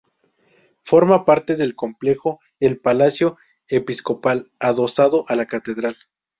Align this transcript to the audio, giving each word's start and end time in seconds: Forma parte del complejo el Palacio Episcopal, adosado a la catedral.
Forma 0.81 1.25
parte 1.25 1.55
del 1.55 1.75
complejo 1.75 2.39
el 2.59 2.79
Palacio 2.79 3.37
Episcopal, 3.69 4.51
adosado 4.57 5.25
a 5.27 5.35
la 5.35 5.45
catedral. 5.45 5.95